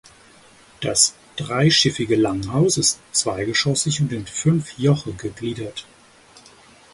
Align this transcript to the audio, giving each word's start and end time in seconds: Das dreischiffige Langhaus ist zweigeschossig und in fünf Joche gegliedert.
Das 0.79 1.13
dreischiffige 1.35 2.15
Langhaus 2.15 2.77
ist 2.79 2.97
zweigeschossig 3.11 4.01
und 4.01 4.11
in 4.11 4.25
fünf 4.25 4.79
Joche 4.79 5.11
gegliedert. 5.13 5.85